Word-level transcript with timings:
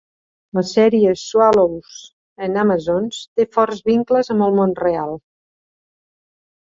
La 0.59 0.61
sèrie 0.67 1.09
"Swallows 1.23 1.99
and 2.47 2.59
Amazons" 2.61 3.19
té 3.41 3.45
forts 3.57 3.83
vincles 3.91 4.33
amb 4.37 4.47
el 4.47 4.57
món 4.61 4.73
real. 4.81 5.13